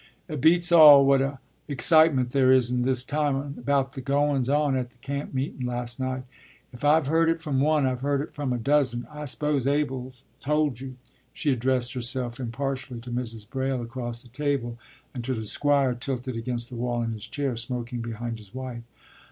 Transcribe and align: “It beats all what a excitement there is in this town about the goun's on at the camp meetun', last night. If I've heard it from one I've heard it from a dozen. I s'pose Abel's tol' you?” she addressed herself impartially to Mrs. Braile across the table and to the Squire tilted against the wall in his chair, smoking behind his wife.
“It 0.27 0.41
beats 0.41 0.71
all 0.71 1.05
what 1.05 1.21
a 1.21 1.37
excitement 1.67 2.31
there 2.31 2.51
is 2.51 2.71
in 2.71 2.81
this 2.81 3.03
town 3.03 3.53
about 3.59 3.91
the 3.91 4.01
goun's 4.01 4.49
on 4.49 4.75
at 4.75 4.89
the 4.89 4.97
camp 4.97 5.31
meetun', 5.31 5.63
last 5.63 5.99
night. 5.99 6.23
If 6.73 6.83
I've 6.83 7.05
heard 7.05 7.29
it 7.29 7.39
from 7.39 7.59
one 7.61 7.85
I've 7.85 8.01
heard 8.01 8.19
it 8.21 8.33
from 8.33 8.51
a 8.51 8.57
dozen. 8.57 9.05
I 9.11 9.25
s'pose 9.25 9.67
Abel's 9.67 10.25
tol' 10.39 10.73
you?” 10.73 10.95
she 11.35 11.51
addressed 11.51 11.93
herself 11.93 12.39
impartially 12.39 12.99
to 13.01 13.11
Mrs. 13.11 13.47
Braile 13.47 13.83
across 13.83 14.23
the 14.23 14.29
table 14.29 14.79
and 15.13 15.23
to 15.23 15.35
the 15.35 15.43
Squire 15.45 15.93
tilted 15.93 16.35
against 16.35 16.69
the 16.69 16.77
wall 16.77 17.03
in 17.03 17.11
his 17.11 17.27
chair, 17.27 17.55
smoking 17.55 18.01
behind 18.01 18.39
his 18.39 18.55
wife. 18.55 18.81